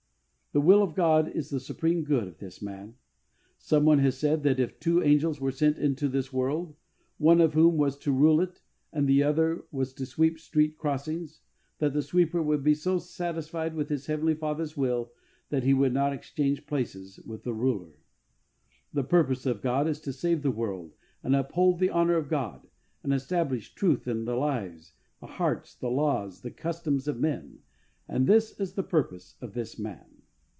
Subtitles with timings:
[0.53, 2.95] ''The will of God is the supreme good of this man.
[3.57, 6.75] Some one has said that if two angels were sent into this world,
[7.17, 8.61] one of whom was to rule it
[8.91, 11.39] and the other was to sweep street crossings,
[11.77, 15.13] that the sweeper would be so satisfied with his Heavenly Father's will
[15.51, 18.01] that he would not exchange places with the ruler.
[18.91, 20.91] The purpose of Jesus is to save the world
[21.23, 22.67] and uphold the honour of God,
[23.03, 27.59] and establish truth in the lives, the hearts, the laws, the customs of men,
[28.05, 30.17] and this is the purpose of this man.